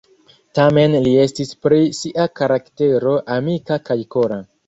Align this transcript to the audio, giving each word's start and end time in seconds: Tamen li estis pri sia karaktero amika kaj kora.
Tamen 0.59 0.95
li 1.07 1.11
estis 1.25 1.51
pri 1.65 1.81
sia 1.99 2.25
karaktero 2.41 3.13
amika 3.37 3.81
kaj 3.91 3.99
kora. 4.17 4.43